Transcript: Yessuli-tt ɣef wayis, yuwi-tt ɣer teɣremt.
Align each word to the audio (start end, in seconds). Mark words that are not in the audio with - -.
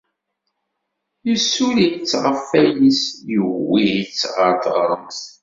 Yessuli-tt 1.27 2.11
ɣef 2.23 2.41
wayis, 2.51 3.01
yuwi-tt 3.33 4.21
ɣer 4.35 4.51
teɣremt. 4.63 5.19